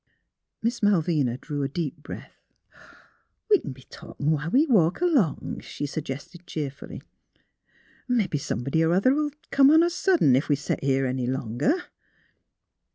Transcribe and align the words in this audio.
"Miss 0.63 0.81
Malvina 0.81 1.37
drew 1.37 1.61
a 1.61 1.67
deep 1.67 1.97
breath." 2.01 2.35
We 3.51 3.59
c'n 3.59 3.71
be 3.71 3.83
talkin' 3.83 4.31
whilst 4.31 4.51
we 4.51 4.65
walk 4.65 4.99
along," 4.99 5.59
she 5.61 5.85
suggested, 5.85 6.47
cheerfully. 6.47 7.03
'^ 7.03 7.03
Mebbe 8.07 8.39
somebody 8.39 8.81
er 8.81 8.93
other 8.93 9.11
'11 9.11 9.37
come 9.51 9.69
on 9.69 9.83
us 9.83 9.93
sudden, 9.93 10.35
ef 10.35 10.49
we 10.49 10.55
set 10.55 10.83
here 10.83 11.05
any 11.05 11.27
longer. 11.27 11.75